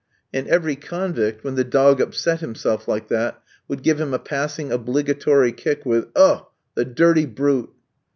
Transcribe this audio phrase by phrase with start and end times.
[0.33, 4.71] And every convict, when the dog upset himself like that, would give him a passing
[4.71, 6.47] obligatory kick, with "Ouh!
[6.73, 7.69] the dirty brute!"